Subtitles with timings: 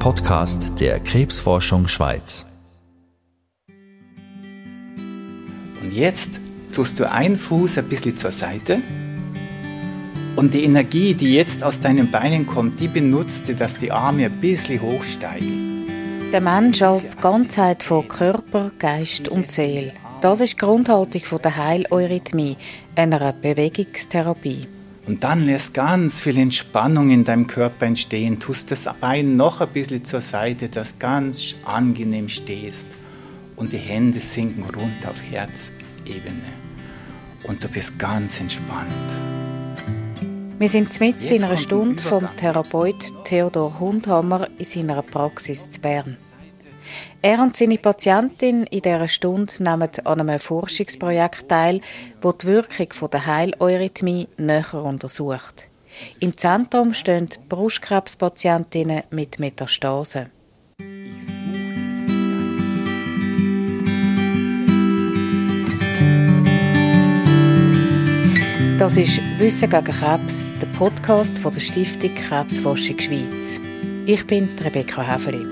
[0.00, 2.46] Podcast der Krebsforschung Schweiz.
[5.82, 6.40] Und jetzt
[6.74, 8.80] tust du einen Fuß ein bisschen zur Seite
[10.36, 14.24] und die Energie, die jetzt aus deinen Beinen kommt, die benutzt du, dass die Arme
[14.24, 15.84] ein bisschen hochsteigen.
[16.32, 19.92] Der Mensch als Ganzheit von Körper, Geist und Seele.
[20.22, 22.56] Das ist die Grundhaltung der Heileurythmie,
[22.96, 24.66] einer Bewegungstherapie.
[25.10, 28.38] Und dann lässt ganz viel Entspannung in deinem Körper entstehen.
[28.38, 32.86] Tust das Bein noch ein bisschen zur Seite, dass du ganz angenehm stehst.
[33.56, 36.52] Und die Hände sinken runter auf Herzebene.
[37.42, 38.92] Und du bist ganz entspannt.
[40.60, 46.18] Wir sind mitten in einer Stunde vom Therapeut Theodor Hundhammer in seiner Praxis zu Bern.
[47.22, 51.80] Er und seine Patientin in dieser Stunde nehmen an einem Forschungsprojekt teil,
[52.20, 55.68] das die Wirkung der Heileurythmie näher untersucht.
[56.20, 60.30] Im Zentrum stehen Brustkrebspatientinnen mit Metastasen.
[68.78, 73.60] Das ist Wissen gegen Krebs, der Podcast von der Stiftung Krebsforschung Schweiz.
[74.06, 75.44] Ich bin Rebecca Häfeli.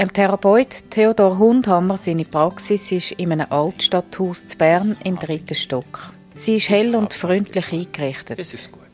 [0.00, 6.14] Ein Therapeut Theodor Hundhammer seine Praxis ist in einem Altstadthaus zu Bern im dritten Stock.
[6.34, 8.40] Sie ist hell und freundlich eingerichtet.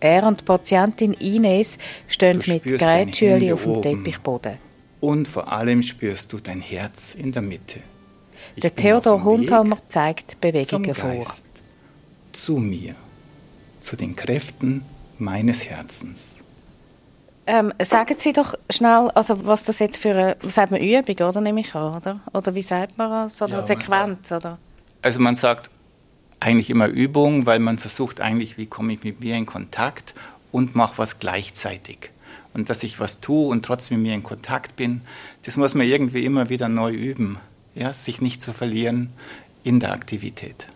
[0.01, 4.59] Er und die Patientin Ines stehen mit Gerätschüli auf dem Teppichboden.
[5.01, 7.83] Und vor allem spürst du dein Herz in der Mitte.
[8.57, 11.25] Der Theodor Hundhammer zeigt Bewegungen vor.
[12.33, 12.97] Zu mir,
[13.79, 14.83] zu den Kräften
[15.19, 16.43] meines Herzens.
[17.47, 21.41] Ähm, sagen Sie doch schnell, also was das jetzt für eine, sagt man Übung, oder
[21.41, 22.21] nehme ich an, oder?
[22.33, 23.41] Oder wie sagt man das?
[23.41, 24.59] Oder ja, Sequenz, sagt, oder?
[25.03, 25.71] Also man sagt
[26.41, 30.15] eigentlich immer Übung, weil man versucht eigentlich, wie komme ich mit mir in Kontakt
[30.51, 32.11] und mache was gleichzeitig.
[32.53, 35.03] Und dass ich was tue und trotzdem mit mir in Kontakt bin,
[35.45, 37.39] das muss man irgendwie immer wieder neu üben
[37.77, 39.13] ja, sich nicht zu verlieren
[39.63, 40.67] in der Aktivität.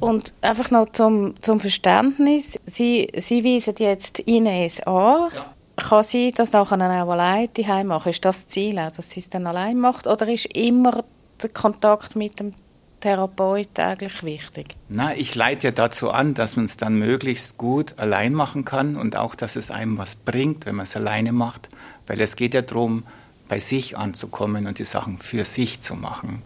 [0.00, 5.30] Und einfach noch zum, zum Verständnis, Sie, Sie weisen jetzt Ines an.
[5.34, 5.54] Ja.
[5.78, 8.10] Kann sie das nachher auch allein daheim machen?
[8.10, 10.06] Ist das Ziel, dass sie es dann allein macht?
[10.06, 11.04] Oder ist immer
[11.40, 12.54] der Kontakt mit dem
[13.00, 14.74] Therapeut eigentlich wichtig?
[14.88, 18.96] Na, ich leite ja dazu an, dass man es dann möglichst gut allein machen kann
[18.96, 21.68] und auch, dass es einem was bringt, wenn man es alleine macht.
[22.08, 23.04] Weil es geht ja darum,
[23.48, 26.42] bei sich anzukommen und die Sachen für sich zu machen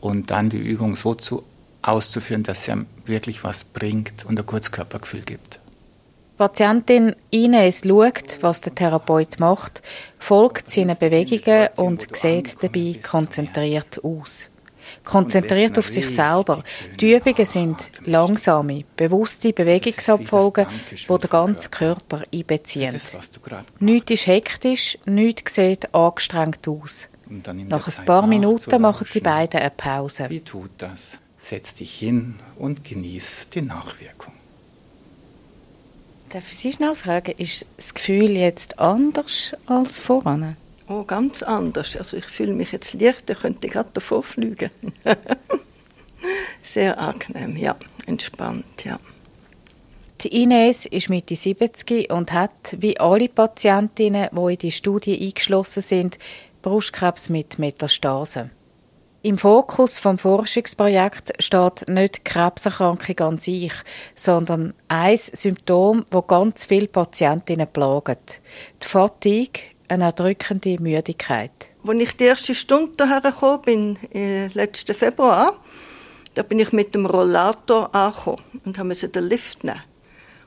[0.00, 1.42] und dann die Übung so zu,
[1.82, 5.58] auszuführen, dass sie wirklich was bringt und ein Kurzkörpergefühl gibt.
[6.42, 9.80] Patientin Ines schaut, was der Therapeut macht,
[10.18, 14.50] folgt seinen Bewegungen und sieht dabei konzentriert aus
[15.04, 16.64] konzentriert auf sich selber.
[17.00, 23.00] Die Übungen sind langsame, bewusste Bewegungsabfolgen, die den ganzen Körper einbeziehen.
[23.78, 27.08] Nichts ist hektisch, nichts sieht angestrengt aus.
[27.28, 30.28] Nach ein paar Minuten machen die beiden eine Pause.
[30.28, 31.18] Wie tut das?
[31.36, 34.41] Setz dich hin und genieß die Nachwirkung.
[36.32, 40.56] Darf ich Sie schnell fragen, ist das Gefühl jetzt anders als voran?
[40.88, 41.94] Oh, ganz anders.
[41.94, 44.70] Also ich fühle mich jetzt leichter, könnte gerade davor fliegen.
[46.62, 47.76] Sehr angenehm, ja,
[48.06, 48.98] entspannt, ja.
[50.22, 55.82] Die Ines ist Mitte 70 und hat, wie alle Patientinnen, die in die Studie eingeschlossen
[55.82, 56.18] sind,
[56.62, 58.52] Brustkrebs mit Metastasen.
[59.24, 63.72] Im Fokus vom Forschungsprojekt steht nicht die Krebserkrankung an sich,
[64.16, 68.42] sondern ein Symptom, das ganz viele Patientinnen plagt.
[68.82, 71.52] Die Fatigue, eine erdrückende Müdigkeit.
[71.86, 75.56] Als ich die erste Stunde hierher bin, äh, letzten Februar,
[76.34, 79.82] da bin ich mit dem Rollator angekommen und musste den Lift nehmen.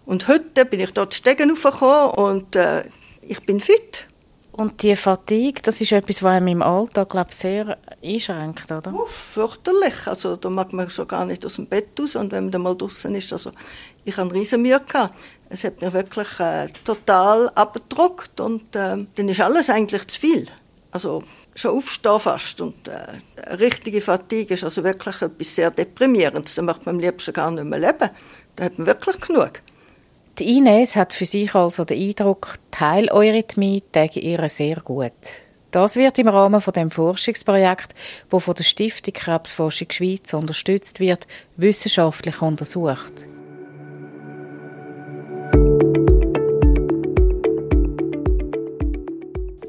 [0.05, 2.83] Und heute bin ich dort Stegen hochgekommen und äh,
[3.21, 4.05] ich bin fit.
[4.51, 8.93] Und die Fatigue, das ist etwas, was einem im Alltag glaub, sehr einschränkt, oder?
[8.93, 10.07] Uff, fürchterlich.
[10.07, 12.61] Also da mag man schon gar nicht aus dem Bett raus und wenn man dann
[12.61, 13.51] mal draußen ist, also
[14.03, 14.79] ich hatte riesen Mühe.
[14.79, 15.13] Gehabt.
[15.49, 20.47] Es hat mich wirklich äh, total abgedruckt und äh, dann ist alles eigentlich zu viel.
[20.91, 21.21] Also
[21.55, 26.55] schon aufstehen fast und äh, richtige Fatigue ist also wirklich etwas sehr deprimierendes.
[26.55, 28.09] Da möchte man am liebsten gar nicht mehr leben.
[28.55, 29.61] Da hat man wirklich genug.
[30.39, 35.13] Die Ines hat für sich also den Eindruck, die Heileurythmie täge ihr sehr gut.
[35.75, 37.95] Das wird im Rahmen von dem Forschungsprojekt,
[38.29, 41.27] wo von der Stiftung Krebsforschung Schweiz unterstützt wird,
[41.57, 43.27] wissenschaftlich untersucht.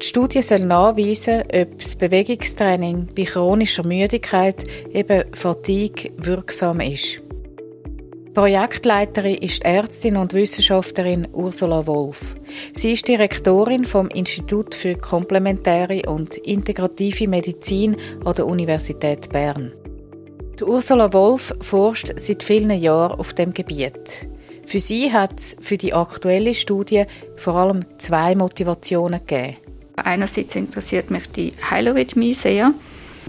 [0.01, 7.21] Die Studie soll nachweisen, ob das Bewegungstraining bei chronischer Müdigkeit, eben Fatigue, wirksam ist.
[8.37, 12.35] Projektleiterin ist Ärztin und Wissenschaftlerin Ursula Wolf.
[12.71, 19.73] Sie ist Direktorin vom Institut für komplementäre und integrative Medizin an der Universität Bern.
[20.59, 24.29] Die Ursula Wolf forscht seit vielen Jahren auf dem Gebiet.
[24.67, 27.05] Für sie hat es für die aktuelle Studie
[27.37, 29.57] vor allem zwei Motivationen gegeben.
[29.95, 32.71] Einerseits interessiert mich die Heilorhythmie sehr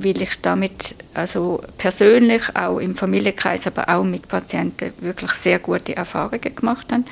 [0.02, 5.96] weil ich damit also persönlich, auch im Familienkreis, aber auch mit Patienten wirklich sehr gute
[5.96, 7.04] Erfahrungen gemacht habe.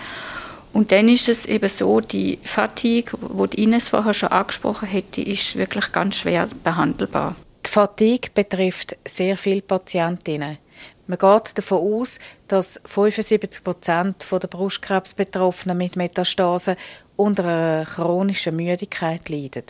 [0.73, 5.23] Und dann ist es eben so, die Fatigue, wo die Ines vorher schon angesprochen hätte,
[5.23, 7.35] ist wirklich ganz schwer behandelbar.
[7.65, 10.59] Die Fatigue betrifft sehr viele Patientinnen.
[11.07, 12.19] Man geht davon aus,
[12.49, 16.77] dass 75 Prozent der Brustkrebsbetroffenen mit Metastasen
[17.17, 19.65] unter einer chronischen Müdigkeit leiden.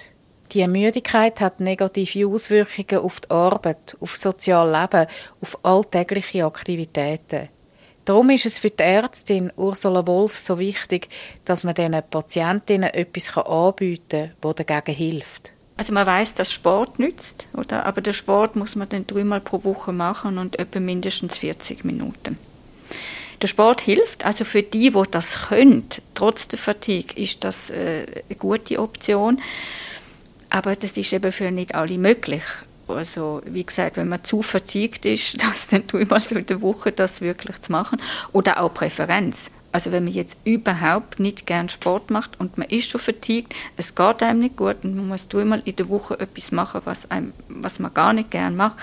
[0.53, 5.07] Die Müdigkeit hat negative Auswirkungen auf die Arbeit, auf das soziale Leben,
[5.41, 7.49] auf alltägliche Aktivitäten.
[8.05, 11.09] Darum ist es für die Ärztin Ursula Wolf so wichtig,
[11.45, 15.53] dass man diesen Patientinnen etwas anbieten kann, das dagegen hilft.
[15.77, 17.85] Also man weiß, dass Sport nützt, oder?
[17.85, 22.39] aber der Sport muss man dann dreimal pro Woche machen und etwa mindestens 40 Minuten.
[23.43, 25.85] Der Sport hilft, also für die, die das können,
[26.15, 29.41] trotz der Fatigue, ist das äh, eine gute Option.
[30.51, 32.43] Aber das ist eben für nicht alle möglich.
[32.89, 37.21] Also, wie gesagt, wenn man zu vertiegt ist, das dann dreimal in der Woche das
[37.21, 38.01] wirklich zu machen.
[38.33, 39.51] Oder auch Präferenz.
[39.73, 43.95] Also wenn man jetzt überhaupt nicht gern Sport macht und man ist schon vertiegt, es
[43.95, 47.33] geht einem nicht gut und man muss einmal in der Woche etwas machen, was, einem,
[47.49, 48.77] was man gar nicht gern macht,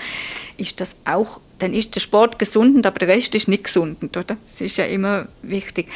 [0.56, 4.36] ist das auch, dann ist der Sport gesund, aber der Rest ist nicht gesund, oder?
[4.48, 5.88] Das ist ja immer wichtig.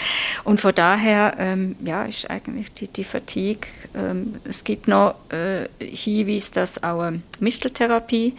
[0.44, 5.69] Und von daher, ähm, ja, ist eigentlich die, die Fatigue, ähm, es gibt noch äh,
[5.79, 8.35] Hinweise, dass auch ähm, Misteltherapie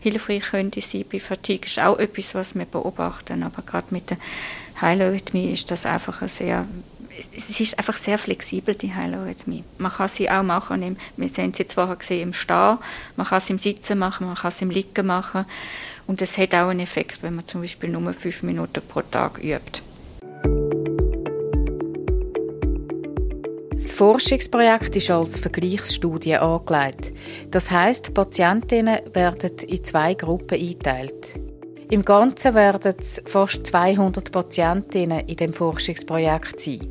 [0.00, 4.18] hilfreich könnte sein bei Fatigue, ist auch etwas, was wir beobachten, aber gerade mit der
[4.82, 6.66] Heilorhythmie ist das einfach ein sehr
[7.36, 9.64] es ist einfach sehr flexibel, die Heilorhythmie.
[9.78, 12.78] Man kann sie auch machen, im, wir haben sie vorher gesehen, im Stehen,
[13.16, 15.44] man kann sie im Sitzen machen, man kann sie im Liegen machen
[16.06, 19.38] und es hat auch einen Effekt, wenn man zum Beispiel nur fünf Minuten pro Tag
[19.42, 19.82] übt.
[23.74, 27.12] Das Forschungsprojekt ist als Vergleichsstudie angelegt.
[27.50, 31.40] Das heißt, Patientinnen werden in zwei Gruppen eingeteilt.
[31.92, 36.88] Im Ganzen werden es fast 200 Patientinnen in dem Forschungsprojekt sein.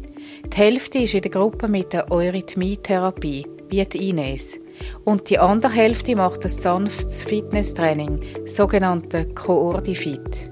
[0.53, 4.59] Die Hälfte ist in der Gruppe mit der Eurythmietherapie, wie die Ines.
[5.03, 10.51] Und die andere Hälfte macht ein sanftes Fitnesstraining, sogenannte Coordifit.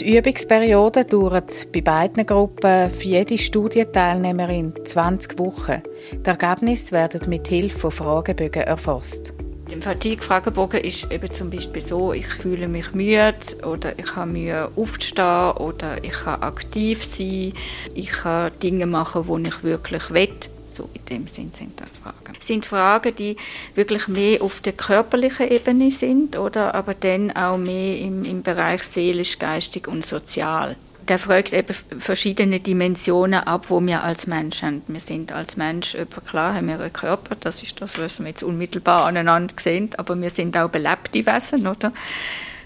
[0.00, 5.84] Die Übungsperiode dauert bei beiden Gruppen für jede Studienteilnehmerin 20 Wochen.
[6.14, 9.34] Die Ergebnisse werden mit Hilfe von Fragebögen erfasst.
[9.70, 13.34] Im Fatigue-Fragebogen ist eben zum Beispiel so, ich fühle mich müde
[13.66, 17.52] oder ich habe Mühe aufzustehen oder ich kann aktiv sein,
[17.94, 20.30] ich kann Dinge machen, die ich wirklich will.
[20.72, 22.34] So in dem Sinn sind das Fragen.
[22.34, 23.36] Das sind Fragen, die
[23.74, 28.82] wirklich mehr auf der körperlichen Ebene sind, oder aber dann auch mehr im, im Bereich
[28.84, 30.76] seelisch, geistig und sozial
[31.08, 34.82] der fragt eben verschiedene Dimensionen ab, wo wir als Mensch haben.
[34.86, 35.96] Wir sind als Mensch,
[36.26, 40.20] klar haben wir einen Körper, das ist das, was wir jetzt unmittelbar aneinander sehen, aber
[40.20, 41.92] wir sind auch belebte Wesen, oder?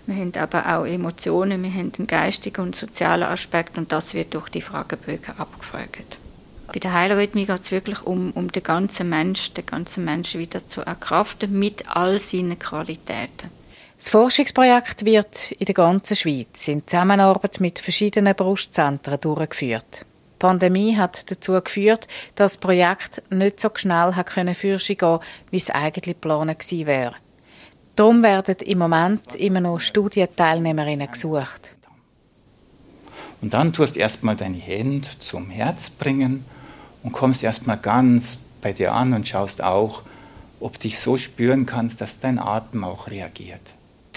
[0.07, 4.35] Wir haben aber auch Emotionen, wir haben einen geistigen und sozialen Aspekt und das wird
[4.35, 6.19] durch die Fragebögen abgefragt.
[6.73, 10.67] Bei der Heilrhythmie geht es wirklich um, um den ganzen Mensch, den ganzen Menschen wieder
[10.67, 13.51] zu erkraften mit all seinen Qualitäten.
[14.03, 20.01] Das Forschungsprojekt wird in der ganzen Schweiz in Zusammenarbeit mit verschiedenen Brustzentren durchgeführt.
[20.01, 25.19] Die Pandemie hat dazu geführt, dass das Projekt nicht so schnell hat können gehen
[25.53, 27.15] wie es eigentlich geplant gewesen wäre.
[27.95, 31.77] Darum werden im Moment immer noch Studienteilnehmerinnen gesucht.
[33.41, 36.45] Und dann tust du erstmal deine Hände zum Herz bringen
[37.05, 40.03] und kommst erstmal ganz bei dir an und schaust auch,
[40.59, 43.61] ob dich so spüren kannst, dass dein Atem auch reagiert.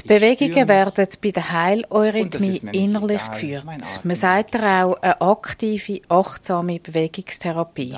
[0.06, 3.66] Die Bewegungen werden bei der Heileurythmie innerlich egal, geführt.
[4.04, 7.98] Man sagt auch eine aktive, achtsame Bewegungstherapie.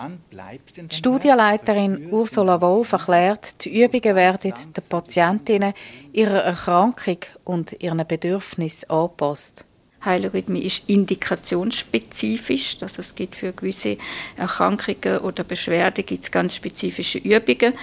[0.89, 5.73] Die Studienleiterin Ursula Wolf erklärt, die Übungen werden den Patientinnen
[6.13, 9.65] ihrer Erkrankung und ihren Bedürfnissen angepasst.
[10.05, 13.97] Heilrhythmie ist indikationsspezifisch, also es gibt für gewisse
[14.37, 17.73] Erkrankungen oder Beschwerden gibt es ganz spezifische Übungen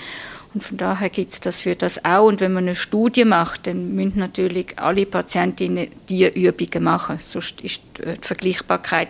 [0.54, 2.26] Und von daher gibt es das für das auch.
[2.26, 7.18] Und wenn man eine Studie macht, dann müssen natürlich alle Patientinnen diese Übungen machen.
[7.20, 9.08] Sonst ist die Vergleichbarkeit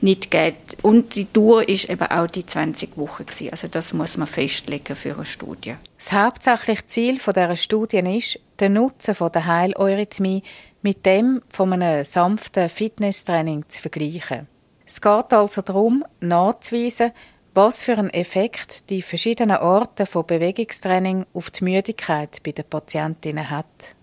[0.00, 0.56] nicht gegeben.
[0.82, 3.26] Und die Dauer ist eben auch die 20 Wochen.
[3.26, 3.50] Gewesen.
[3.50, 5.74] Also das muss man festlegen für eine Studie.
[5.98, 10.42] Das hauptsächliche Ziel dieser Studie ist, den Nutzen der Heileurythmie
[10.82, 14.46] mit dem von einem sanften Fitnesstraining zu vergleichen.
[14.86, 17.12] Es geht also darum, nachzuweisen,
[17.54, 23.48] was für einen Effekt die verschiedenen Orte von Bewegungstraining auf die Müdigkeit bei den Patientinnen
[23.48, 23.94] hat.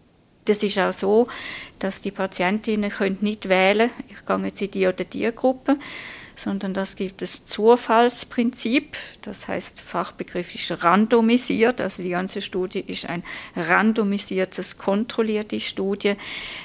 [0.45, 1.27] Das ist auch so,
[1.77, 5.75] dass die Patientinnen können nicht wählen ich gehe jetzt in die oder die Gruppe,
[6.35, 8.97] sondern das gibt es Zufallsprinzip.
[9.21, 11.79] Das heißt, Fachbegriff ist randomisiert.
[11.79, 13.23] Also die ganze Studie ist ein
[13.55, 16.15] randomisiertes, kontrollierte Studie.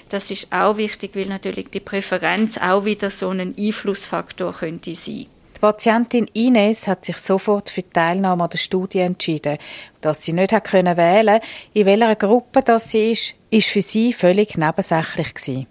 [0.08, 5.26] Das ist auch wichtig, weil natürlich die Präferenz auch wieder so ein Einflussfaktor könnte sein.
[5.56, 9.56] Die Patientin Ines hat sich sofort für die Teilnahme an der Studie entschieden.
[10.02, 11.40] Dass sie nicht hat können wählen
[11.72, 15.66] in welcher Gruppe das sie ist, ist für sie völlig nebensächlich gewesen.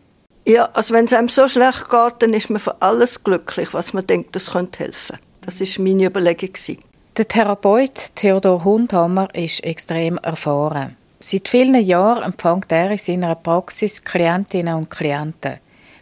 [0.47, 3.93] Ja, also wenn es einem so schlecht geht, dann ist man für alles glücklich, was
[3.93, 5.17] man denkt, das könnte helfen.
[5.41, 6.79] Das ist meine Überlegung gewesen.
[7.15, 10.97] Der Therapeut Theodor Hundhammer ist extrem erfahren.
[11.19, 15.59] Seit vielen Jahren empfängt er in seiner Praxis Klientinnen und Klienten.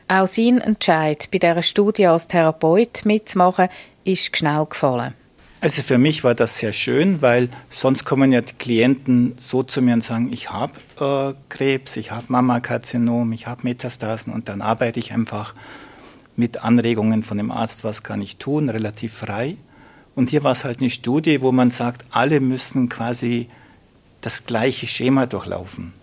[0.08, 3.70] Auch sein Entscheid, bei dieser Studie als Therapeut mitzumachen,
[4.04, 5.14] ist schnell gefallen.
[5.62, 9.82] Also für mich war das sehr schön, weil sonst kommen ja die Klienten so zu
[9.82, 14.62] mir und sagen, ich habe äh, Krebs, ich habe Mammakarzinom, ich habe Metastasen und dann
[14.62, 15.56] arbeite ich einfach
[16.36, 19.56] mit Anregungen von dem Arzt, was kann ich tun, relativ frei.
[20.16, 23.48] Und hier war es halt eine Studie, wo man sagt, alle müssen quasi
[24.20, 25.94] das gleiche Schema durchlaufen.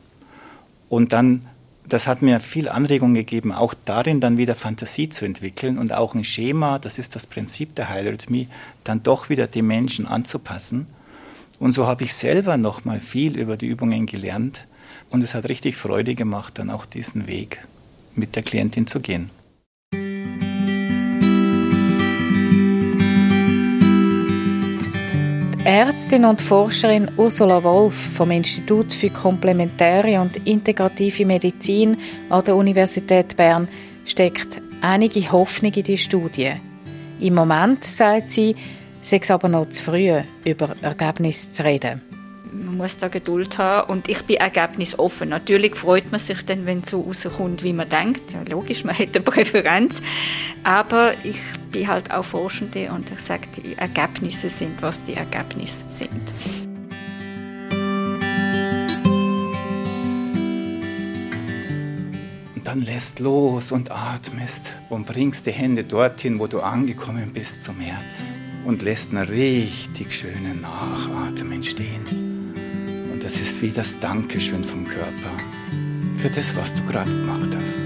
[0.88, 1.46] Und dann
[1.88, 6.14] das hat mir viel Anregung gegeben, auch darin dann wieder Fantasie zu entwickeln und auch
[6.14, 8.48] ein Schema, das ist das Prinzip der Heilrhythmie,
[8.84, 10.86] dann doch wieder die Menschen anzupassen.
[11.58, 14.66] Und so habe ich selber noch mal viel über die Übungen gelernt
[15.10, 17.66] und es hat richtig Freude gemacht, dann auch diesen Weg
[18.14, 19.30] mit der Klientin zu gehen.
[25.70, 31.96] Ärztin und Forscherin Ursula Wolf vom Institut für komplementäre und integrative Medizin
[32.28, 33.68] an der Universität Bern
[34.04, 36.54] steckt einige Hoffnung in die Studie.
[37.20, 38.56] Im Moment, sagt sie,
[39.00, 40.10] sei es aber noch zu früh,
[40.44, 42.09] über Ergebnisse zu reden
[42.52, 45.28] man muss da Geduld haben und ich bin ergebnisoffen.
[45.28, 48.32] Natürlich freut man sich dann, wenn es so rauskommt, wie man denkt.
[48.32, 50.02] Ja, logisch, man hat eine Präferenz.
[50.62, 51.38] Aber ich
[51.70, 56.10] bin halt auch Forschende und ich sage, die Ergebnisse sind, was die Ergebnisse sind.
[62.56, 67.62] Und dann lässt los und atmest und bringst die Hände dorthin, wo du angekommen bist,
[67.62, 68.32] zum Herz
[68.64, 72.39] und lässt einen richtig schönen Nachatmen entstehen.
[73.30, 75.30] Das ist wie das Dankeschön vom Körper
[76.16, 77.80] für das, was du gerade gemacht hast.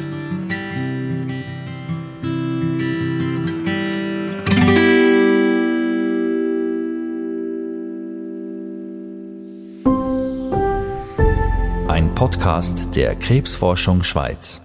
[11.88, 14.63] Ein Podcast der Krebsforschung Schweiz.